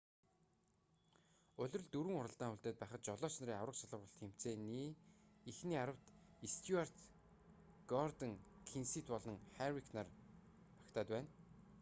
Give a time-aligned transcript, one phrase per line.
[1.61, 4.89] улиралд дөрвөн уралдаан үлдээд байхад жолооч нарын аварга шалгаруулах тэмцээний
[5.49, 6.05] эхний аравт
[6.55, 6.97] стьюарт
[7.91, 8.33] гордон
[8.71, 10.07] кенсет болон харвик нар
[10.81, 11.29] багтаад байна